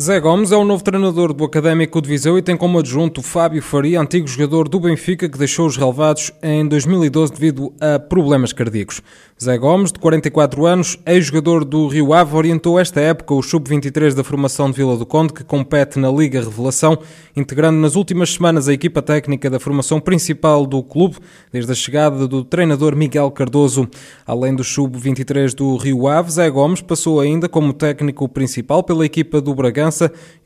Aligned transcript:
Zé 0.00 0.18
Gomes 0.18 0.50
é 0.50 0.56
o 0.56 0.64
novo 0.64 0.82
treinador 0.82 1.32
do 1.32 1.44
Académico 1.44 2.02
de 2.02 2.08
Viseu 2.08 2.36
e 2.36 2.42
tem 2.42 2.56
como 2.56 2.80
adjunto 2.80 3.22
Fábio 3.22 3.62
Faria, 3.62 4.00
antigo 4.00 4.26
jogador 4.26 4.68
do 4.68 4.80
Benfica 4.80 5.28
que 5.28 5.38
deixou 5.38 5.68
os 5.68 5.76
relevados 5.76 6.32
em 6.42 6.66
2012 6.66 7.32
devido 7.32 7.72
a 7.80 8.00
problemas 8.00 8.52
cardíacos. 8.52 9.00
Zé 9.40 9.58
Gomes, 9.58 9.92
de 9.92 9.98
44 9.98 10.64
anos, 10.64 10.98
ex-jogador 11.04 11.64
do 11.64 11.88
Rio 11.88 12.12
Ave, 12.12 12.36
orientou 12.36 12.78
esta 12.78 13.00
época 13.00 13.34
o 13.34 13.42
Sub-23 13.42 14.14
da 14.14 14.22
formação 14.24 14.70
de 14.70 14.76
Vila 14.76 14.96
do 14.96 15.04
Conde, 15.04 15.32
que 15.32 15.44
compete 15.44 15.98
na 15.98 16.10
Liga 16.10 16.40
Revelação, 16.40 16.98
integrando 17.36 17.78
nas 17.78 17.96
últimas 17.96 18.32
semanas 18.32 18.68
a 18.68 18.72
equipa 18.72 19.02
técnica 19.02 19.50
da 19.50 19.60
formação 19.60 20.00
principal 20.00 20.64
do 20.66 20.82
clube, 20.82 21.16
desde 21.52 21.70
a 21.70 21.74
chegada 21.74 22.26
do 22.26 22.44
treinador 22.44 22.96
Miguel 22.96 23.30
Cardoso. 23.32 23.88
Além 24.24 24.54
do 24.54 24.62
Sub-23 24.62 25.54
do 25.54 25.76
Rio 25.76 26.06
Ave, 26.06 26.30
Zé 26.30 26.48
Gomes 26.48 26.80
passou 26.80 27.20
ainda 27.20 27.48
como 27.48 27.72
técnico 27.72 28.28
principal 28.28 28.82
pela 28.84 29.04
equipa 29.04 29.40
do 29.40 29.52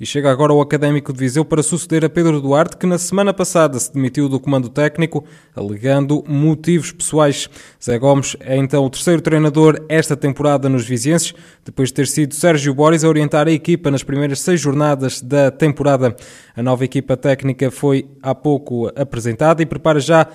E 0.00 0.06
chega 0.06 0.30
agora 0.30 0.52
ao 0.52 0.60
Académico 0.62 1.12
de 1.12 1.18
Viseu 1.18 1.44
para 1.44 1.62
suceder 1.62 2.06
a 2.06 2.08
Pedro 2.08 2.40
Duarte, 2.40 2.78
que 2.78 2.86
na 2.86 2.96
semana 2.96 3.34
passada 3.34 3.78
se 3.78 3.92
demitiu 3.92 4.28
do 4.28 4.40
comando 4.40 4.70
técnico, 4.70 5.24
alegando 5.54 6.24
motivos 6.26 6.90
pessoais. 6.90 7.50
Zé 7.82 7.98
Gomes 7.98 8.34
é 8.40 8.56
então 8.56 8.78
então 8.78 8.86
o 8.86 8.90
terceiro 8.90 9.20
treinador 9.20 9.84
esta 9.88 10.16
temporada 10.16 10.68
nos 10.68 10.86
Vizienses, 10.86 11.34
depois 11.64 11.88
de 11.88 11.94
ter 11.94 12.06
sido 12.06 12.32
Sérgio 12.32 12.72
Boris 12.72 13.02
a 13.02 13.08
orientar 13.08 13.48
a 13.48 13.50
equipa 13.50 13.90
nas 13.90 14.04
primeiras 14.04 14.40
seis 14.40 14.60
jornadas 14.60 15.20
da 15.20 15.50
temporada. 15.50 16.14
A 16.54 16.62
nova 16.62 16.84
equipa 16.84 17.16
técnica 17.16 17.72
foi 17.72 18.06
há 18.22 18.32
pouco 18.36 18.86
apresentada 18.94 19.64
e 19.64 19.66
prepara 19.66 19.98
já 19.98 20.28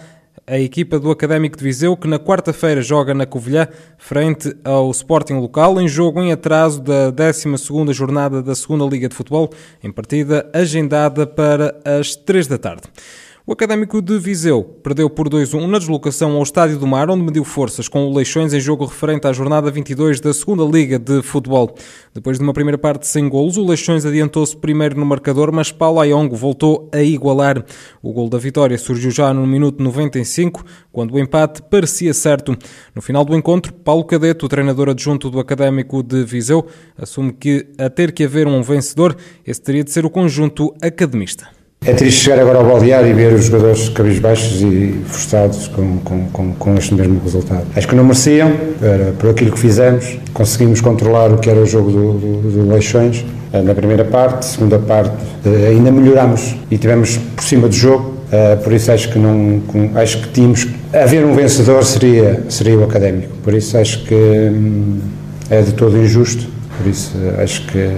a 0.45 0.59
equipa 0.59 0.99
do 0.99 1.09
Académico 1.09 1.57
de 1.57 1.63
Viseu, 1.63 1.95
que 1.95 2.07
na 2.07 2.19
quarta-feira 2.19 2.81
joga 2.81 3.13
na 3.13 3.25
Covilhã, 3.25 3.67
frente 3.97 4.55
ao 4.63 4.91
Sporting 4.91 5.35
local, 5.35 5.79
em 5.79 5.87
jogo 5.87 6.21
em 6.21 6.31
atraso 6.31 6.81
da 6.81 7.11
12ª 7.11 7.93
jornada 7.93 8.41
da 8.41 8.53
Segunda 8.53 8.85
Liga 8.85 9.07
de 9.07 9.15
Futebol, 9.15 9.49
em 9.81 9.91
partida 9.91 10.49
agendada 10.53 11.25
para 11.25 11.79
as 11.85 12.15
3 12.15 12.47
da 12.47 12.57
tarde. 12.57 12.83
O 13.45 13.51
Académico 13.51 14.01
de 14.01 14.17
Viseu 14.17 14.63
perdeu 14.63 15.09
por 15.09 15.27
2-1 15.27 15.67
na 15.67 15.77
deslocação 15.77 16.37
ao 16.37 16.43
Estádio 16.43 16.79
do 16.79 16.87
Mar, 16.87 17.09
onde 17.09 17.23
mediu 17.23 17.43
forças 17.43 17.89
com 17.89 18.07
o 18.07 18.15
Leixões 18.15 18.53
em 18.53 18.59
jogo 18.61 18.85
referente 18.85 19.27
à 19.27 19.33
jornada 19.33 19.69
22 19.69 20.21
da 20.21 20.33
Segunda 20.33 20.63
Liga 20.63 20.97
de 20.97 21.21
Futebol. 21.21 21.75
Depois 22.13 22.37
de 22.37 22.43
uma 22.45 22.53
primeira 22.53 22.77
parte 22.77 23.05
sem 23.05 23.27
golos, 23.27 23.57
o 23.57 23.65
Leixões 23.65 24.05
adiantou-se 24.05 24.55
primeiro 24.55 24.97
no 24.97 25.05
marcador, 25.05 25.51
mas 25.51 25.73
Paulo 25.73 25.99
Ayongo 25.99 26.37
voltou 26.37 26.89
a 26.93 27.01
igualar. 27.01 27.65
O 28.01 28.13
gol 28.13 28.29
da 28.29 28.37
vitória 28.37 28.77
surgiu 28.77 29.11
já 29.11 29.33
no 29.33 29.45
minuto 29.45 29.83
95, 29.83 30.63
quando 30.89 31.13
o 31.13 31.19
empate 31.19 31.61
parecia 31.63 32.13
certo. 32.13 32.57
No 32.95 33.01
final 33.01 33.25
do 33.25 33.35
encontro, 33.35 33.73
Paulo 33.73 34.05
Cadeto, 34.05 34.45
o 34.45 34.49
treinador 34.49 34.87
adjunto 34.87 35.29
do 35.29 35.41
Académico 35.41 36.01
de 36.01 36.23
Viseu, 36.23 36.65
assume 36.97 37.33
que, 37.33 37.67
a 37.77 37.89
ter 37.89 38.13
que 38.13 38.23
haver 38.23 38.47
um 38.47 38.63
vencedor, 38.63 39.17
esse 39.45 39.61
teria 39.61 39.83
de 39.83 39.91
ser 39.91 40.05
o 40.05 40.09
conjunto 40.09 40.73
academista. 40.81 41.62
É 41.85 41.93
triste 41.93 42.21
chegar 42.21 42.39
agora 42.39 42.59
ao 42.59 42.65
baldear 42.65 43.05
e 43.05 43.11
ver 43.11 43.33
os 43.33 43.45
jogadores 43.45 43.89
cabisbaixos 43.89 44.61
e 44.61 45.01
frustrados 45.05 45.67
com, 45.67 45.97
com, 45.99 46.27
com, 46.27 46.53
com, 46.53 46.75
este 46.75 46.93
mesmo 46.93 47.19
resultado. 47.21 47.65
Acho 47.75 47.87
que 47.87 47.95
não 47.95 48.05
mereciam, 48.05 48.53
por 49.19 49.31
aquilo 49.31 49.51
que 49.51 49.59
fizemos. 49.59 50.17
Conseguimos 50.33 50.79
controlar 50.79 51.31
o 51.33 51.39
que 51.39 51.49
era 51.49 51.59
o 51.59 51.65
jogo 51.65 51.91
do, 51.91 52.13
do, 52.13 52.51
do 52.51 52.69
Leixões 52.71 53.25
eh, 53.53 53.61
na 53.61 53.75
primeira 53.75 54.03
parte, 54.03 54.45
segunda 54.47 54.79
parte 54.79 55.13
eh, 55.45 55.67
ainda 55.67 55.91
melhoramos 55.91 56.55
e 56.71 56.77
tivemos 56.77 57.17
por 57.35 57.43
cima 57.43 57.67
do 57.67 57.75
jogo. 57.75 58.13
Uh, 58.33 58.57
por 58.63 58.73
isso 58.73 58.91
acho 58.91 59.11
que 59.11 59.19
não 59.19 59.61
acho 59.93 60.19
que 60.19 60.29
tínhamos 60.29 60.67
haver 60.91 61.23
um 61.23 61.35
vencedor 61.35 61.83
seria 61.85 62.41
seria 62.49 62.75
o 62.75 62.83
académico 62.83 63.31
por 63.43 63.53
isso 63.53 63.77
acho 63.77 64.03
que 64.05 64.15
hum, 64.15 64.97
é 65.51 65.61
de 65.61 65.73
todo 65.73 65.95
injusto 65.99 66.47
por 66.83 66.89
isso, 66.89 67.11
acho 67.41 67.65
que. 67.67 67.89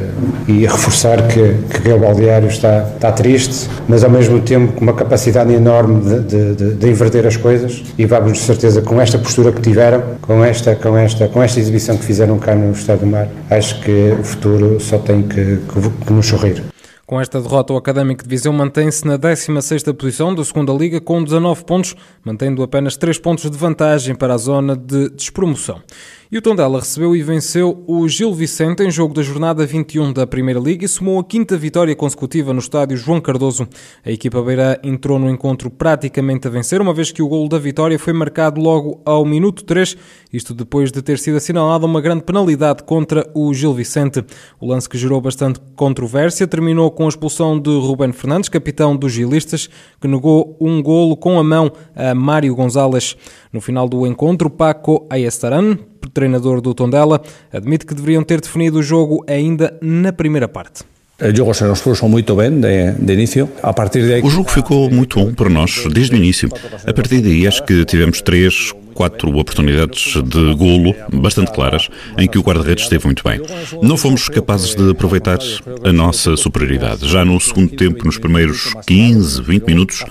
E 0.48 0.66
reforçar 0.66 1.28
que, 1.28 1.56
que 1.70 1.78
aquele 1.78 1.98
baldeário 1.98 2.48
está, 2.48 2.88
está 2.94 3.12
triste, 3.12 3.68
mas 3.88 4.04
ao 4.04 4.10
mesmo 4.12 4.40
tempo 4.42 4.74
com 4.74 4.82
uma 4.82 4.94
capacidade 4.94 5.52
enorme 5.52 6.02
de, 6.02 6.54
de, 6.54 6.74
de, 6.76 6.90
inverter 6.90 7.26
as 7.26 7.36
coisas. 7.36 7.84
E 7.98 8.06
vamos, 8.06 8.34
de 8.34 8.44
certeza, 8.44 8.82
com 8.82 9.02
esta 9.02 9.18
postura 9.18 9.52
que 9.52 9.62
tiveram, 9.62 10.04
com 10.22 10.44
esta, 10.44 10.76
com 10.76 10.96
esta, 10.96 11.28
com 11.28 11.42
esta 11.42 11.60
exibição 11.60 11.98
que 11.98 12.06
fizeram 12.06 12.38
cá 12.38 12.54
no 12.54 12.72
Estado 12.72 13.00
do 13.00 13.08
Mar, 13.08 13.28
acho 13.50 13.82
que 13.82 14.16
o 14.20 14.24
futuro 14.24 14.80
só 14.80 15.00
tem 15.00 15.24
que, 15.24 15.58
que, 15.58 16.06
que 16.06 16.14
nos 16.14 16.28
sorrir. 16.28 16.64
Com 17.08 17.22
esta 17.22 17.40
derrota, 17.40 17.72
o 17.72 17.78
Académico 17.78 18.24
de 18.24 18.30
Viseu 18.30 18.52
mantém-se 18.52 19.06
na 19.06 19.16
16ª 19.20 19.94
posição 19.94 20.34
da 20.34 20.44
segunda 20.44 20.74
Liga 20.74 21.00
com 21.00 21.24
19 21.24 21.64
pontos, 21.64 21.96
mantendo 22.24 22.64
apenas 22.64 22.98
3 22.98 23.20
pontos 23.20 23.48
de 23.48 23.56
vantagem 23.56 24.16
para 24.16 24.34
a 24.34 24.38
zona 24.38 24.76
de 24.76 25.10
despromoção. 25.12 25.84
E 26.32 26.40
o 26.40 26.42
Tondela 26.42 26.80
recebeu 26.80 27.16
e 27.16 27.22
venceu 27.22 27.84
o 27.86 28.08
Gil 28.08 28.34
Vicente 28.34 28.82
em 28.82 28.90
jogo 28.90 29.14
da 29.14 29.22
jornada 29.22 29.64
21 29.64 30.12
da 30.12 30.26
Primeira 30.26 30.60
Liga 30.60 30.84
e 30.84 30.88
somou 30.88 31.20
a 31.20 31.24
quinta 31.24 31.56
vitória 31.56 31.96
consecutiva 31.96 32.52
no 32.52 32.58
estádio 32.58 32.98
João 32.98 33.22
Cardoso. 33.22 33.68
A 34.04 34.10
equipa 34.10 34.42
beira 34.42 34.80
entrou 34.84 35.20
no 35.20 35.30
encontro 35.30 35.70
praticamente 35.70 36.48
a 36.48 36.50
vencer, 36.50 36.82
uma 36.82 36.96
vez 36.96 37.12
que 37.12 37.22
o 37.22 37.28
golo 37.28 37.48
da 37.48 37.60
vitória 37.60 38.00
foi 38.00 38.12
marcado 38.12 38.60
logo 38.60 39.00
ao 39.06 39.24
minuto 39.24 39.64
3, 39.64 39.96
isto 40.34 40.56
depois 40.56 40.92
de 40.92 41.00
ter 41.04 41.20
sido 41.20 41.38
assinalada 41.38 41.86
uma 41.86 42.02
grande 42.02 42.24
penalidade 42.24 42.82
contra 42.84 43.30
o 43.36 43.54
Gil 43.54 43.76
Vicente. 43.76 44.26
O 44.60 44.68
lance 44.68 44.90
que 44.90 44.98
gerou 44.98 45.22
bastante 45.22 45.60
controvérsia 45.76 46.48
terminou 46.48 46.90
com 46.90 47.06
a 47.06 47.10
expulsão 47.10 47.60
de 47.60 47.70
Ruben 47.70 48.12
Fernandes, 48.12 48.50
capitão 48.50 48.98
dos 48.98 49.12
gilistas, 49.12 49.70
que 50.02 50.08
negou 50.08 50.58
um 50.60 50.82
golo 50.82 51.16
com 51.16 51.38
a 51.38 51.44
mão 51.44 51.72
a 51.96 52.16
Mário 52.16 52.56
Gonzalez. 52.56 53.16
No 53.54 53.62
final 53.62 53.88
do 53.88 54.08
encontro, 54.08 54.50
Paco 54.50 55.06
Ayestaran 55.08 55.78
treinador 56.10 56.62
do 56.62 56.74
Tondela, 56.74 57.22
admite 57.52 57.86
que 57.86 57.94
deveriam 57.94 58.24
ter 58.24 58.42
definido 58.42 58.80
o 58.80 58.84
jogo 58.84 59.24
ainda 59.28 59.78
na 59.82 60.12
primeira 60.12 60.48
parte. 60.48 60.84
O 61.22 61.34
jogo 61.34 61.54
se 61.54 61.64
nos 61.64 61.82
puso 61.82 62.08
muito 62.10 62.36
bem 62.36 62.60
de, 62.60 62.92
de 62.92 63.14
início. 63.14 63.50
A 63.64 63.72
partir 63.72 64.02
de 64.02 64.16
aí... 64.16 64.22
O 64.22 64.30
jogo 64.30 64.52
ficou 64.52 64.90
muito 64.92 65.18
bom 65.18 65.34
para 65.34 65.50
nós 65.50 65.86
desde 65.94 66.14
o 66.14 66.18
início. 66.18 66.50
A 66.86 66.94
partir 66.94 67.22
daí 67.22 67.48
acho 67.48 67.64
que 67.64 67.86
tivemos 67.86 68.22
três, 68.22 68.74
quatro 68.96 69.30
oportunidades 69.38 70.14
de 70.24 70.56
golo 70.56 70.96
bastante 71.14 71.52
claras, 71.52 71.90
em 72.18 72.28
que 72.28 72.40
o 72.40 72.42
guarda-redes 72.42 72.86
esteve 72.86 73.06
muito 73.06 73.24
bem. 73.24 73.40
Não 73.82 73.98
fomos 73.98 74.28
capazes 74.30 74.74
de 74.74 74.90
aproveitar 74.90 75.38
a 75.84 75.92
nossa 75.92 76.36
superioridade. 76.38 77.08
Já 77.08 77.24
no 77.24 77.40
segundo 77.40 77.76
tempo, 77.76 78.06
nos 78.06 78.18
primeiros 78.18 78.74
15, 78.88 79.42
20 79.44 79.66
minutos, 79.66 80.04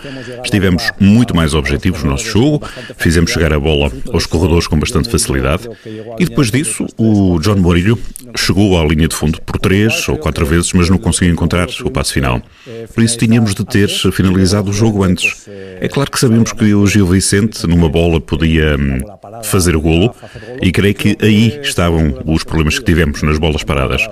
estivemos 0.44 0.90
muito 1.00 1.34
mais 1.34 1.54
objetivos 1.54 2.04
no 2.04 2.10
nosso 2.10 2.26
jogo, 2.26 2.62
fizemos 2.96 3.30
chegar 3.32 3.52
a 3.52 3.58
bola 3.58 3.90
aos 4.12 4.26
corredores 4.26 4.66
com 4.66 4.78
bastante 4.78 5.10
facilidade 5.10 5.68
e 6.18 6.24
depois 6.26 6.50
disso, 6.50 6.86
o 6.98 7.38
John 7.40 7.56
Morillo 7.56 7.98
chegou 8.36 8.78
à 8.78 8.84
linha 8.84 9.08
de 9.08 9.16
fundo 9.16 9.40
três 9.64 10.06
ou 10.10 10.18
quatro 10.18 10.44
vezes, 10.44 10.74
mas 10.74 10.90
não 10.90 10.98
conseguiu 10.98 11.32
encontrar 11.32 11.66
o 11.82 11.90
passo 11.90 12.12
final. 12.12 12.42
Por 12.94 13.02
isso 13.02 13.16
tínhamos 13.16 13.54
de 13.54 13.64
ter 13.64 13.88
finalizado 13.88 14.68
o 14.68 14.74
jogo 14.74 15.02
antes. 15.02 15.48
É 15.80 15.88
claro 15.88 16.10
que 16.10 16.20
sabemos 16.20 16.52
que 16.52 16.74
o 16.74 16.86
Gil 16.86 17.06
Vicente, 17.06 17.66
numa 17.66 17.88
bola, 17.88 18.20
podia 18.20 18.76
hum, 18.76 18.98
fazer 19.42 19.74
o 19.74 19.80
golo 19.80 20.14
e 20.60 20.70
creio 20.70 20.94
que 20.94 21.16
aí 21.22 21.58
estavam 21.62 22.14
os 22.26 22.44
problemas 22.44 22.78
que 22.78 22.84
tivemos 22.84 23.22
nas 23.22 23.38
bolas 23.38 23.64
paradas. 23.64 24.06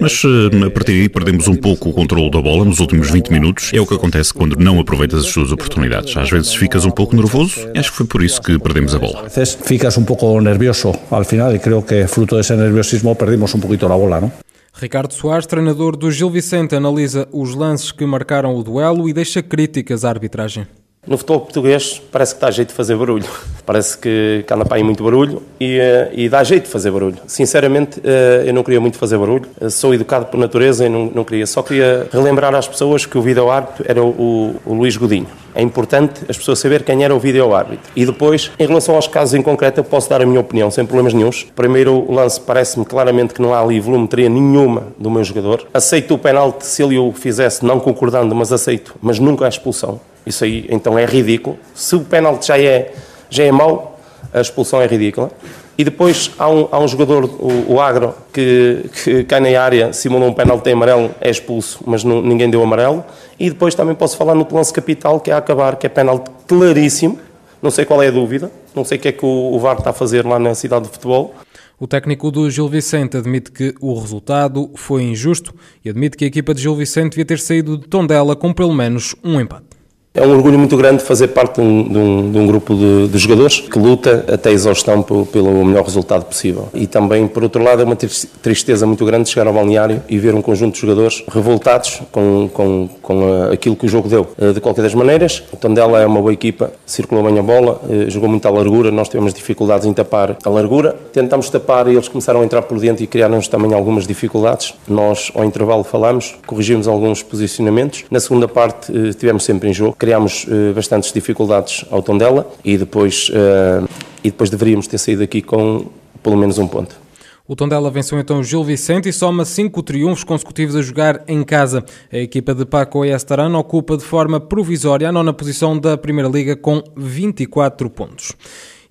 Mas 0.00 0.22
hum, 0.24 0.64
a 0.64 0.70
partir 0.70 0.92
daí 0.92 1.08
perdemos 1.08 1.48
um 1.48 1.56
pouco 1.56 1.88
o 1.88 1.92
controle 1.92 2.30
da 2.30 2.40
bola 2.40 2.64
nos 2.64 2.78
últimos 2.78 3.10
20 3.10 3.32
minutos. 3.32 3.72
É 3.74 3.80
o 3.80 3.86
que 3.86 3.94
acontece 3.94 4.32
quando 4.32 4.54
não 4.54 4.78
aproveitas 4.78 5.24
as 5.24 5.32
suas 5.32 5.50
oportunidades. 5.50 6.16
Às 6.16 6.30
vezes 6.30 6.54
ficas 6.54 6.84
um 6.84 6.92
pouco 6.92 7.16
nervoso 7.16 7.58
e 7.74 7.78
acho 7.80 7.90
que 7.90 7.96
foi 7.96 8.06
por 8.06 8.22
isso 8.22 8.40
que 8.40 8.56
perdemos 8.56 8.94
a 8.94 9.00
bola. 9.00 9.26
Às 9.26 9.34
vezes 9.34 9.58
ficas 9.64 9.98
um 9.98 10.04
pouco 10.04 10.40
nervioso 10.40 10.94
ao 11.10 11.24
final 11.24 11.52
e 11.52 11.58
creio 11.58 11.82
que 11.82 12.06
fruto 12.06 12.36
desse 12.36 12.54
nerviosismo 12.54 13.16
perdimos 13.16 13.52
um 13.52 13.58
pouquinho 13.58 13.92
a 13.92 13.96
bola, 13.96 14.20
não? 14.20 14.32
Ricardo 14.74 15.12
Soares, 15.12 15.46
treinador 15.46 15.96
do 15.96 16.10
Gil 16.10 16.30
Vicente, 16.30 16.74
analisa 16.74 17.28
os 17.30 17.54
lances 17.54 17.92
que 17.92 18.06
marcaram 18.06 18.56
o 18.56 18.62
duelo 18.62 19.08
e 19.08 19.12
deixa 19.12 19.42
críticas 19.42 20.04
à 20.04 20.08
arbitragem. 20.08 20.66
No 21.04 21.18
futebol 21.18 21.40
português 21.40 22.00
parece 22.12 22.36
que 22.36 22.40
dá 22.40 22.48
jeito 22.48 22.68
de 22.68 22.74
fazer 22.74 22.96
barulho. 22.96 23.26
Parece 23.66 23.98
que, 23.98 24.44
anda 24.50 24.64
para 24.64 24.76
aí 24.76 24.84
muito 24.84 25.02
barulho 25.02 25.42
e, 25.58 25.78
eh, 25.78 26.10
e, 26.14 26.28
dá 26.28 26.44
jeito 26.44 26.64
de 26.64 26.70
fazer 26.70 26.92
barulho. 26.92 27.16
Sinceramente, 27.26 28.00
eh, 28.04 28.44
eu 28.46 28.54
não 28.54 28.62
queria 28.62 28.80
muito 28.80 28.98
fazer 28.98 29.18
barulho. 29.18 29.46
Sou 29.70 29.92
educado 29.94 30.26
por 30.26 30.38
natureza 30.38 30.86
e 30.86 30.88
não, 30.88 31.06
não 31.06 31.24
queria. 31.24 31.44
Só 31.44 31.60
queria 31.62 32.06
relembrar 32.12 32.54
às 32.54 32.68
pessoas 32.68 33.04
que 33.04 33.18
o 33.18 33.22
vídeo-árbitro 33.22 33.84
era 33.88 34.02
o, 34.02 34.56
o, 34.64 34.74
Luís 34.74 34.96
Godinho. 34.96 35.26
É 35.54 35.62
importante 35.62 36.22
as 36.28 36.36
pessoas 36.36 36.58
saber 36.58 36.82
quem 36.82 37.04
era 37.04 37.14
o 37.14 37.18
vídeo-árbitro. 37.18 37.90
E 37.94 38.06
depois, 38.06 38.50
em 38.58 38.66
relação 38.66 38.94
aos 38.94 39.06
casos 39.06 39.34
em 39.34 39.42
concreto, 39.42 39.80
eu 39.80 39.84
posso 39.84 40.08
dar 40.08 40.22
a 40.22 40.26
minha 40.26 40.40
opinião, 40.40 40.70
sem 40.70 40.84
problemas 40.84 41.12
nenhums. 41.12 41.46
Primeiro 41.54 41.92
o 41.92 42.12
lance 42.12 42.40
parece-me 42.40 42.84
claramente 42.84 43.34
que 43.34 43.42
não 43.42 43.52
há 43.52 43.60
ali 43.60 43.78
volumetria 43.80 44.28
nenhuma 44.28 44.88
do 44.98 45.10
meu 45.10 45.22
jogador. 45.22 45.66
Aceito 45.74 46.14
o 46.14 46.18
penalti 46.18 46.66
se 46.66 46.82
ele 46.82 46.98
o 46.98 47.12
fizesse, 47.12 47.64
não 47.64 47.78
concordando, 47.78 48.34
mas 48.34 48.52
aceito. 48.52 48.94
Mas 49.00 49.18
nunca 49.18 49.44
a 49.44 49.48
expulsão. 49.48 50.00
Isso 50.26 50.44
aí 50.44 50.66
então 50.70 50.98
é 50.98 51.04
ridículo. 51.04 51.58
Se 51.74 51.96
o 51.96 52.00
pênalti 52.00 52.46
já 52.46 52.58
é, 52.58 52.92
já 53.28 53.44
é 53.44 53.52
mau, 53.52 53.98
a 54.32 54.40
expulsão 54.40 54.80
é 54.80 54.86
ridícula. 54.86 55.30
E 55.76 55.84
depois 55.84 56.30
há 56.38 56.48
um, 56.48 56.68
há 56.70 56.78
um 56.78 56.86
jogador, 56.86 57.24
o, 57.24 57.74
o 57.74 57.80
Agro, 57.80 58.14
que, 58.32 58.84
que, 59.02 59.24
cai 59.24 59.40
na 59.40 59.60
área, 59.60 59.92
simula 59.92 60.26
um 60.26 60.32
penalti 60.32 60.70
amarelo, 60.70 61.10
é 61.20 61.30
expulso, 61.30 61.80
mas 61.86 62.04
não, 62.04 62.20
ninguém 62.20 62.50
deu 62.50 62.62
amarelo. 62.62 63.04
E 63.40 63.48
depois 63.48 63.74
também 63.74 63.94
posso 63.94 64.16
falar 64.16 64.34
no 64.34 64.46
lance 64.50 64.72
capital, 64.72 65.18
que 65.18 65.30
é 65.30 65.34
a 65.34 65.38
acabar, 65.38 65.76
que 65.76 65.86
é 65.86 65.88
penalti 65.88 66.30
claríssimo. 66.46 67.18
Não 67.62 67.70
sei 67.70 67.84
qual 67.84 68.02
é 68.02 68.08
a 68.08 68.10
dúvida, 68.10 68.50
não 68.74 68.84
sei 68.84 68.98
o 68.98 69.00
que 69.00 69.08
é 69.08 69.12
que 69.12 69.24
o, 69.24 69.54
o 69.54 69.58
VAR 69.58 69.78
está 69.78 69.90
a 69.90 69.92
fazer 69.92 70.26
lá 70.26 70.38
na 70.38 70.54
cidade 70.54 70.86
de 70.86 70.90
futebol. 70.90 71.34
O 71.78 71.86
técnico 71.86 72.30
do 72.30 72.50
Gil 72.50 72.68
Vicente 72.68 73.16
admite 73.16 73.50
que 73.50 73.74
o 73.80 73.98
resultado 73.98 74.70
foi 74.74 75.02
injusto 75.02 75.54
e 75.84 75.90
admite 75.90 76.16
que 76.16 76.24
a 76.24 76.28
equipa 76.28 76.54
de 76.54 76.62
Gil 76.62 76.76
Vicente 76.76 77.10
devia 77.10 77.24
ter 77.24 77.38
saído 77.38 77.78
de 77.78 77.88
Tondela 77.88 78.36
com 78.36 78.52
pelo 78.52 78.72
menos 78.72 79.14
um 79.24 79.40
empate. 79.40 79.66
É 80.14 80.20
um 80.26 80.30
orgulho 80.30 80.58
muito 80.58 80.76
grande 80.76 81.02
fazer 81.02 81.28
parte 81.28 81.54
de 81.54 81.62
um, 81.62 81.88
de 81.88 81.98
um, 81.98 82.32
de 82.32 82.38
um 82.38 82.46
grupo 82.46 82.74
de, 82.74 83.08
de, 83.08 83.16
jogadores 83.16 83.60
que 83.60 83.78
luta 83.78 84.26
até 84.30 84.50
a 84.50 84.52
exaustão 84.52 85.00
pelo, 85.00 85.24
pelo, 85.24 85.64
melhor 85.64 85.82
resultado 85.82 86.26
possível. 86.26 86.68
E 86.74 86.86
também, 86.86 87.26
por 87.26 87.42
outro 87.42 87.62
lado, 87.62 87.80
é 87.80 87.84
uma 87.86 87.96
tristeza 87.96 88.86
muito 88.86 89.06
grande 89.06 89.30
chegar 89.30 89.46
ao 89.46 89.54
balneário 89.54 90.02
e 90.10 90.18
ver 90.18 90.34
um 90.34 90.42
conjunto 90.42 90.74
de 90.74 90.80
jogadores 90.82 91.24
revoltados 91.32 92.02
com, 92.12 92.50
com, 92.52 92.90
com 93.00 93.42
aquilo 93.50 93.74
que 93.74 93.86
o 93.86 93.88
jogo 93.88 94.06
deu. 94.06 94.28
Eh, 94.38 94.52
de 94.52 94.60
qualquer 94.60 94.82
das 94.82 94.94
maneiras, 94.94 95.44
o 95.50 95.56
Tondela 95.56 95.98
é 95.98 96.04
uma 96.04 96.20
boa 96.20 96.32
equipa, 96.34 96.70
circulou 96.84 97.24
bem 97.24 97.38
a 97.38 97.42
bola, 97.42 97.80
eh, 97.88 98.10
jogou 98.10 98.28
muito 98.28 98.46
à 98.46 98.50
largura, 98.50 98.90
nós 98.90 99.08
tivemos 99.08 99.32
dificuldades 99.32 99.86
em 99.86 99.94
tapar 99.94 100.36
a 100.44 100.50
largura. 100.50 100.94
Tentámos 101.10 101.48
tapar 101.48 101.88
e 101.88 101.92
eles 101.92 102.08
começaram 102.08 102.42
a 102.42 102.44
entrar 102.44 102.60
por 102.60 102.78
dentro 102.78 103.02
e 103.02 103.06
criaram-nos 103.06 103.48
também 103.48 103.72
algumas 103.72 104.06
dificuldades. 104.06 104.74
Nós, 104.86 105.32
ao 105.34 105.42
intervalo, 105.42 105.82
falámos, 105.84 106.34
corrigimos 106.46 106.86
alguns 106.86 107.22
posicionamentos. 107.22 108.04
Na 108.10 108.20
segunda 108.20 108.46
parte, 108.46 108.92
eh, 108.94 109.14
tivemos 109.14 109.42
sempre 109.42 109.70
em 109.70 109.72
jogo 109.72 109.96
criámos 110.02 110.44
uh, 110.48 110.74
bastantes 110.74 111.12
dificuldades 111.12 111.84
ao 111.88 112.02
Tondela 112.02 112.50
e 112.64 112.76
depois, 112.76 113.28
uh, 113.28 113.88
e 114.24 114.32
depois 114.32 114.50
deveríamos 114.50 114.88
ter 114.88 114.98
saído 114.98 115.22
aqui 115.22 115.40
com 115.40 115.86
pelo 116.20 116.36
menos 116.36 116.58
um 116.58 116.66
ponto. 116.66 117.00
O 117.46 117.54
Tondela 117.54 117.88
venceu 117.88 118.18
então 118.18 118.40
o 118.40 118.42
Gil 118.42 118.64
Vicente 118.64 119.08
e 119.08 119.12
soma 119.12 119.44
cinco 119.44 119.80
triunfos 119.80 120.24
consecutivos 120.24 120.74
a 120.74 120.82
jogar 120.82 121.22
em 121.28 121.44
casa. 121.44 121.84
A 122.12 122.18
equipa 122.18 122.52
de 122.52 122.66
Paco 122.66 123.04
Estarano 123.04 123.56
ocupa 123.60 123.96
de 123.96 124.02
forma 124.02 124.40
provisória 124.40 125.08
a 125.08 125.12
nona 125.12 125.32
posição 125.32 125.78
da 125.78 125.96
Primeira 125.96 126.28
Liga 126.28 126.56
com 126.56 126.82
24 126.96 127.88
pontos. 127.88 128.32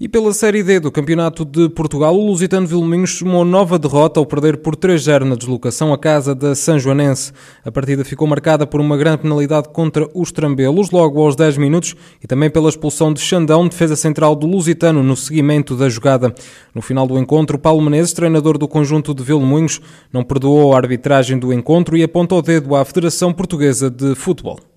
E 0.04 0.10
pela 0.10 0.34
Série 0.34 0.64
D 0.64 0.80
do 0.80 0.92
Campeonato 0.92 1.46
de 1.46 1.70
Portugal, 1.70 2.18
o 2.18 2.26
Lusitano 2.26 2.66
Vilminhos 2.66 3.20
somou 3.20 3.46
nova 3.46 3.78
derrota 3.78 4.20
ao 4.20 4.26
perder 4.26 4.58
por 4.58 4.76
3-0 4.76 5.26
na 5.26 5.36
deslocação 5.36 5.94
à 5.94 5.98
casa 5.98 6.34
da 6.34 6.56
São 6.56 6.80
Joanense. 6.80 7.32
A 7.64 7.72
partida 7.72 8.04
ficou 8.04 8.28
marcada 8.28 8.66
por 8.66 8.82
uma 8.82 8.98
grande 8.98 9.20
penalidade 9.20 9.70
contra 9.70 10.10
os 10.16 10.32
Trambelos, 10.32 10.90
logo 10.90 11.22
aos 11.22 11.36
10 11.36 11.58
minutos, 11.58 11.96
e 12.20 12.26
também 12.26 12.50
pela 12.50 12.68
expulsão 12.68 13.14
de 13.14 13.20
Xandão, 13.20 13.68
defesa 13.68 13.96
central 13.96 14.36
do 14.36 14.48
Lusitano, 14.48 15.04
no 15.04 15.16
seguimento 15.16 15.76
da 15.76 15.88
jogada. 15.88 16.34
No 16.74 16.82
final 16.82 17.06
do 17.06 17.20
encontro, 17.20 17.60
Paulo 17.60 17.84
Menezes, 17.84 18.12
treinador 18.12 18.58
do 18.58 18.68
conjunto 18.68 19.14
de 19.14 19.22
Vilmoinhos, 19.22 19.80
não 20.12 20.24
perdoou 20.24 20.74
a 20.74 20.78
arbitragem 20.78 21.38
do 21.38 21.54
encontro 21.54 21.96
e 21.96 22.02
apontou 22.02 22.40
o 22.40 22.42
dedo 22.42 22.76
à 22.76 22.84
Federação 22.84 23.32
Portuguesa 23.32 23.88
de 23.88 24.16
Futebol 24.16 24.71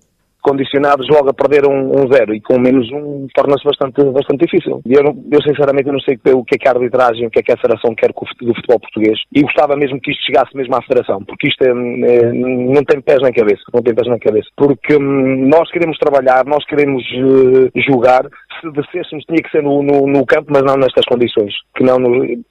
condicionados 0.45 1.07
logo 1.09 1.29
a 1.29 1.33
perder 1.33 1.67
um, 1.67 1.89
um 1.89 2.05
zero 2.13 2.35
e 2.35 2.39
com 2.39 2.59
menos 2.59 2.85
um 2.91 3.25
torna-se 3.33 3.65
bastante, 3.65 4.03
bastante 4.11 4.45
difícil. 4.45 4.79
Eu, 4.85 5.01
não, 5.03 5.17
eu 5.31 5.41
sinceramente 5.41 5.89
não 5.89 5.99
sei 5.99 6.19
o 6.33 6.45
que 6.45 6.53
é 6.53 6.57
que 6.59 6.67
a 6.67 6.71
arbitragem, 6.71 7.25
o 7.25 7.31
que 7.31 7.39
é 7.39 7.43
que 7.43 7.51
a 7.51 7.57
Federação 7.57 7.95
quer 7.95 8.13
do 8.13 8.53
futebol 8.53 8.79
português 8.79 9.17
e 9.33 9.41
gostava 9.41 9.75
mesmo 9.75 9.99
que 9.99 10.11
isto 10.11 10.23
chegasse 10.23 10.55
mesmo 10.55 10.75
à 10.75 10.81
Federação, 10.83 11.23
porque 11.25 11.47
isto 11.47 11.63
é, 11.63 11.69
é, 11.69 12.31
não 12.31 12.83
tem 12.85 13.01
pés 13.01 13.21
na 13.21 13.31
cabeça, 13.31 13.63
não 13.73 13.81
tem 13.81 13.95
pés 13.95 14.07
na 14.07 14.19
cabeça. 14.19 14.47
Porque 14.55 14.95
hum, 14.95 15.49
nós 15.49 15.71
queremos 15.71 15.97
trabalhar, 15.97 16.45
nós 16.45 16.63
queremos 16.65 17.01
uh, 17.17 17.71
jogar, 17.89 18.23
se 18.23 18.44
descêssemos 18.73 19.23
tinha 19.25 19.41
que 19.41 19.51
ser 19.51 19.63
no, 19.63 19.81
no, 19.81 20.07
no, 20.07 20.25
campo, 20.25 20.51
mas 20.51 20.63
não 20.63 20.75
nestas 20.75 21.05
condições. 21.05 21.53
Que 21.75 21.83
não 21.83 21.97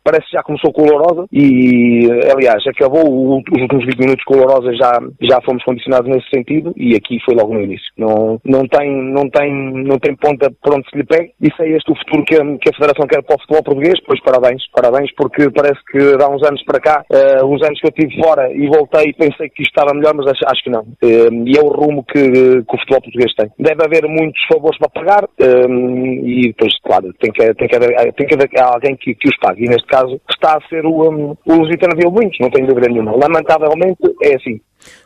parece 0.02 0.26
que 0.26 0.36
já 0.36 0.42
começou 0.42 0.72
colorosa 0.72 1.26
e, 1.32 2.08
aliás, 2.34 2.66
acabou 2.66 3.38
os 3.38 3.60
últimos 3.60 3.84
20 3.86 3.98
minutos 3.98 4.24
colorosa 4.24 4.72
já, 4.74 4.92
já 5.22 5.40
fomos 5.42 5.62
condicionados 5.64 6.08
nesse 6.08 6.28
sentido 6.30 6.72
e 6.76 6.94
aqui 6.94 7.18
foi 7.24 7.34
logo 7.34 7.54
no 7.54 7.62
início. 7.62 7.86
Não, 7.96 8.40
não, 8.44 8.66
tem, 8.66 8.90
não, 8.90 9.28
tem, 9.28 9.52
não 9.84 9.98
tem 9.98 10.14
ponta 10.16 10.50
por 10.62 10.74
onde 10.74 10.88
se 10.90 10.96
lhe 10.96 11.04
pegue. 11.04 11.32
Isso 11.40 11.62
é 11.62 11.68
este 11.70 11.90
o 11.90 11.96
futuro 11.96 12.24
que 12.24 12.34
a, 12.34 12.44
que 12.58 12.70
a 12.70 12.74
Federação 12.74 13.06
quer 13.06 13.22
para 13.22 13.36
o 13.36 13.40
futebol 13.40 13.62
português. 13.62 14.00
Pois 14.06 14.20
parabéns, 14.22 14.62
parabéns, 14.72 15.12
porque 15.14 15.50
parece 15.50 15.80
que 15.90 15.98
há 16.22 16.28
uns 16.28 16.42
anos 16.42 16.62
para 16.64 16.80
cá, 16.80 17.04
uh, 17.10 17.46
uns 17.46 17.62
anos 17.62 17.80
que 17.80 17.86
eu 17.86 17.92
estive 17.96 18.22
fora 18.22 18.52
e 18.52 18.66
voltei 18.68 19.10
e 19.10 19.14
pensei 19.14 19.48
que 19.48 19.62
isto 19.62 19.72
estava 19.72 19.94
melhor, 19.94 20.14
mas 20.14 20.26
acho, 20.26 20.44
acho 20.46 20.62
que 20.62 20.70
não. 20.70 20.82
Uh, 20.82 21.44
e 21.46 21.56
é 21.56 21.60
o 21.60 21.68
rumo 21.68 22.04
que, 22.04 22.22
que, 22.22 22.74
o 22.74 22.78
futebol 22.78 23.02
português 23.02 23.34
tem. 23.34 23.50
Deve 23.58 23.84
haver 23.84 24.08
muitos 24.08 24.40
favores 24.50 24.78
para 24.78 24.88
pagar 24.88 25.24
uh, 25.24 25.93
e 25.96 26.48
depois, 26.48 26.72
claro, 26.82 27.12
tem 27.20 27.30
que, 27.32 27.54
tem 27.54 27.68
que, 27.68 27.76
haver, 27.76 28.12
tem 28.14 28.26
que 28.26 28.34
haver 28.34 28.60
alguém 28.60 28.96
que, 28.96 29.14
que 29.14 29.28
os 29.28 29.36
pague. 29.38 29.64
E 29.64 29.68
neste 29.68 29.86
caso 29.86 30.20
está 30.28 30.56
a 30.56 30.68
ser 30.68 30.84
o, 30.84 31.10
um, 31.10 31.36
o 31.46 31.54
Lusitano 31.54 31.94
Muitos, 32.10 32.38
não 32.40 32.50
tenho 32.50 32.66
dúvida 32.66 32.88
nenhuma. 32.88 33.16
Lamentavelmente 33.16 33.98
é 34.22 34.34
assim. 34.36 34.60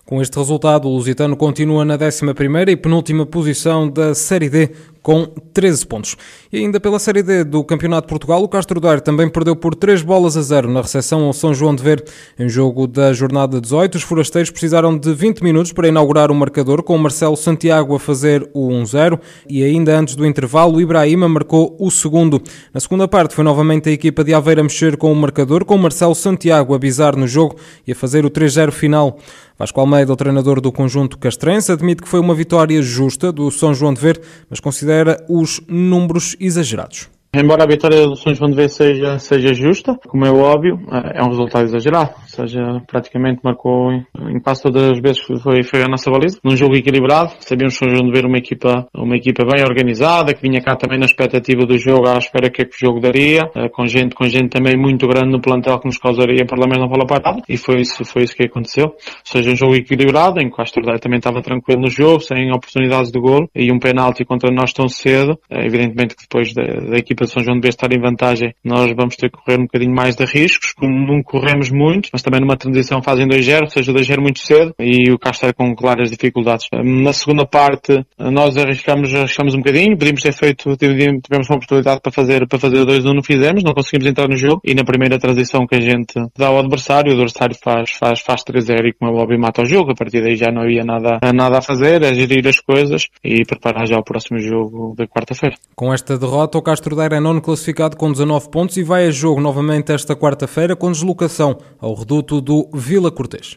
Com 0.05 0.23
este 0.23 0.39
resultado, 0.39 0.89
o 0.89 0.91
Lusitano 0.91 1.37
continua 1.37 1.85
na 1.85 1.99
11ª 1.99 2.69
e 2.71 2.77
penúltima 2.77 3.27
posição 3.27 3.89
da 3.89 4.15
Série 4.15 4.49
D, 4.49 4.71
com 5.03 5.27
13 5.55 5.87
pontos. 5.87 6.17
E 6.53 6.59
ainda 6.59 6.81
pela 6.81 6.99
Série 6.99 7.23
D 7.23 7.45
do 7.45 7.63
Campeonato 7.65 8.07
de 8.07 8.11
Portugal, 8.11 8.43
o 8.43 8.49
Castro 8.49 8.81
Daire 8.81 9.01
também 9.01 9.29
perdeu 9.29 9.55
por 9.55 9.75
3 9.75 10.03
bolas 10.03 10.37
a 10.37 10.43
0 10.43 10.71
na 10.71 10.83
recepção 10.83 11.25
ao 11.25 11.33
São 11.33 11.55
João 11.55 11.75
de 11.75 11.83
Ver. 11.83 12.05
Em 12.39 12.49
jogo 12.49 12.87
da 12.87 13.13
jornada 13.13 13.61
18, 13.61 13.97
os 13.97 14.03
forasteiros 14.03 14.51
precisaram 14.51 14.97
de 14.97 15.13
20 15.13 15.43
minutos 15.43 15.73
para 15.73 15.89
inaugurar 15.89 16.31
o 16.31 16.35
marcador, 16.35 16.83
com 16.83 16.95
o 16.95 16.99
Marcelo 16.99 17.37
Santiago 17.37 17.95
a 17.95 18.01
fazer 18.01 18.49
o 18.53 18.69
1-0 18.69 19.19
e 19.49 19.63
ainda 19.63 19.99
antes 19.99 20.15
do 20.15 20.27
intervalo, 20.27 20.77
o 20.77 20.81
Ibrahima 20.81 21.29
marcou 21.29 21.77
o 21.79 21.91
segundo. 21.91 22.43
Na 22.73 22.81
segunda 22.81 23.09
parte, 23.09 23.35
foi 23.35 23.45
novamente 23.45 23.89
a 23.89 23.93
equipa 23.93 24.25
de 24.25 24.35
Aveira 24.35 24.63
mexer 24.63 24.97
com 24.97 25.13
o 25.13 25.17
marcador, 25.17 25.65
com 25.65 25.75
o 25.75 25.79
Marcelo 25.79 26.15
Santiago 26.15 26.75
a 26.75 26.79
bizar 26.79 27.17
no 27.17 27.27
jogo 27.27 27.57
e 27.87 27.93
a 27.93 27.95
fazer 27.95 28.25
o 28.25 28.31
3-0 28.31 28.71
final. 28.73 29.19
Vasco 29.59 29.81
Almeida, 29.81 30.13
o 30.13 30.17
treinador 30.17 30.61
do 30.61 30.71
conjunto 30.71 31.19
castrense, 31.19 31.73
admite 31.73 32.01
que 32.03 32.09
foi 32.09 32.21
uma 32.21 32.33
vitória 32.33 32.81
justa 32.81 33.33
do 33.33 33.51
São 33.51 33.75
João 33.75 33.93
de 33.93 34.01
Ver, 34.01 34.21
mas 34.49 34.61
considera 34.61 35.17
os 35.29 35.61
números 35.67 36.37
exagerados. 36.39 37.11
Embora 37.35 37.65
a 37.65 37.67
vitória 37.67 38.07
do 38.07 38.15
São 38.15 38.33
João 38.33 38.51
de 38.51 38.57
Vez 38.57 38.73
seja, 38.73 39.19
seja 39.19 39.53
justa, 39.53 39.99
como 40.07 40.25
é 40.25 40.31
óbvio, 40.31 40.81
é 41.13 41.21
um 41.25 41.29
resultado 41.29 41.65
exagerado. 41.65 42.11
Seja, 42.39 42.81
praticamente 42.87 43.41
marcou 43.43 43.91
em 43.91 44.39
quase 44.39 44.63
todas 44.63 44.93
as 44.93 45.01
vezes 45.01 45.27
que 45.27 45.37
foi, 45.41 45.65
foi 45.65 45.83
a 45.83 45.89
nossa 45.89 46.09
baliza. 46.09 46.39
Num 46.45 46.55
jogo 46.55 46.77
equilibrado, 46.77 47.33
sabíamos 47.41 47.77
que 47.77 47.85
de 47.85 48.13
Ver 48.13 48.25
uma 48.25 48.39
equipa, 48.39 48.87
uma 48.95 49.17
equipa 49.17 49.45
bem 49.45 49.65
organizada, 49.65 50.33
que 50.33 50.41
vinha 50.41 50.61
cá 50.61 50.77
também 50.77 51.01
na 51.01 51.07
expectativa 51.07 51.67
do 51.67 51.77
jogo, 51.77 52.09
à 52.09 52.17
espera 52.17 52.49
que 52.49 52.63
é 52.63 52.65
que 52.65 52.77
o 52.77 52.79
jogo 52.79 53.01
daria, 53.01 53.51
eh, 53.57 53.69
com 53.69 53.85
gente, 53.87 54.15
com 54.15 54.25
gente 54.25 54.51
também 54.51 54.77
muito 54.77 55.07
grande 55.09 55.33
no 55.33 55.41
plantel 55.41 55.81
que 55.81 55.87
nos 55.87 55.99
causaria 55.99 56.47
problemas 56.47 56.79
na 56.79 56.87
bola 56.87 57.05
parada. 57.05 57.43
E 57.49 57.57
foi 57.57 57.81
isso, 57.81 58.05
foi 58.05 58.23
isso 58.23 58.37
que 58.37 58.47
aconteceu. 58.47 58.87
Ou 58.87 58.97
seja, 59.25 59.51
um 59.51 59.57
jogo 59.57 59.75
equilibrado, 59.75 60.41
em 60.41 60.49
que 60.49 60.59
o 60.59 60.63
Astor 60.63 60.85
também 61.01 61.19
estava 61.19 61.43
tranquilo 61.43 61.81
no 61.83 61.91
jogo, 61.91 62.21
sem 62.21 62.53
oportunidades 62.53 63.11
de 63.11 63.19
gol, 63.19 63.49
e 63.55 63.73
um 63.73 63.81
penalti 63.81 64.25
contra 64.25 64.49
nós 64.53 64.73
tão 64.73 64.89
cedo. 64.89 65.37
Eh, 65.51 65.67
evidentemente 65.67 66.15
que 66.15 66.23
depois 66.23 66.55
da, 66.55 66.63
da 66.63 66.97
equipa 66.97 67.25
de 67.25 67.33
São 67.33 67.43
João 67.43 67.59
de 67.59 67.69
estar 67.69 67.93
em 67.93 68.01
vantagem, 68.01 68.55
nós 68.65 68.93
vamos 68.97 69.17
ter 69.17 69.29
que 69.29 69.39
correr 69.39 69.59
um 69.59 69.65
bocadinho 69.65 69.95
mais 69.95 70.15
de 70.15 70.25
riscos, 70.25 70.73
como 70.73 70.95
não 71.05 71.21
corremos 71.21 71.71
muito, 71.71 72.09
mas 72.13 72.23
também 72.29 72.41
numa 72.41 72.57
transição 72.57 73.03
fazem 73.03 73.27
2-0, 73.27 73.63
ou 73.63 73.71
seja, 73.71 73.93
2-0 73.93 74.21
muito 74.21 74.41
cedo, 74.41 74.75
e 74.79 75.11
o 75.11 75.19
Castro 75.19 75.55
com 75.55 75.75
claras 75.75 76.11
dificuldades. 76.11 76.67
Na 76.73 77.13
segunda 77.13 77.47
parte, 77.47 78.05
nós 78.19 78.57
arriscamos, 78.57 79.15
arriscamos 79.15 79.55
um 79.55 79.59
bocadinho, 79.59 79.97
podíamos 79.97 80.23
ter 80.23 80.33
feito, 80.33 80.77
tivemos 80.77 81.49
uma 81.49 81.57
oportunidade 81.57 82.01
para 82.03 82.13
fazer, 82.13 82.47
para 82.47 82.59
fazer 82.59 82.85
2-1, 82.85 83.15
não 83.15 83.23
fizemos, 83.23 83.65
não 83.65 83.73
conseguimos 83.73 84.07
entrar 84.07 84.29
no 84.29 84.37
jogo, 84.37 84.61
e 84.63 84.75
na 84.75 84.85
primeira 84.85 85.19
transição 85.19 85.67
que 85.67 85.77
a 85.77 85.81
gente 85.81 86.13
dá 86.37 86.49
ao 86.49 86.59
adversário, 86.59 87.11
o 87.11 87.15
adversário 87.15 87.57
faz, 87.63 87.93
faz, 87.93 88.21
faz 88.21 88.43
3-0 88.43 88.89
e 88.89 88.93
como 88.93 89.11
é 89.11 89.23
óbvio 89.23 89.41
mata 89.41 89.63
o 89.63 89.67
jogo, 89.67 89.93
a 89.93 89.95
partir 89.95 90.21
daí 90.23 90.37
já 90.37 90.53
não 90.53 90.63
havia 90.63 90.85
nada, 90.85 91.19
nada 91.35 91.59
a 91.59 91.63
fazer, 91.63 92.03
é 92.03 92.13
gerir 92.13 92.47
as 92.47 92.61
coisas 92.61 93.07
e 93.25 93.43
preparar 93.45 93.87
já 93.87 93.97
o 93.97 94.05
próximo 94.05 94.39
jogo 94.39 94.95
da 94.97 95.07
quarta-feira. 95.07 95.57
Com 95.75 95.95
esta 95.95 96.19
derrota, 96.19 96.59
o 96.59 96.63
Castro 96.63 96.95
Daire 96.95 97.15
é 97.15 97.21
nono 97.21 97.41
classificado 97.41 97.97
com 97.97 98.13
19 98.13 98.51
pontos 98.51 98.77
e 98.77 98.83
vai 98.83 99.07
a 99.07 99.11
jogo 99.11 99.41
novamente 99.41 99.93
esta 99.93 100.15
quarta-feira 100.15 100.77
com 100.77 100.93
deslocação 100.93 101.59
ao 101.81 101.95
reduto 101.95 102.18
do 102.23 102.69
Vila 102.75 103.11
Cortês. 103.11 103.57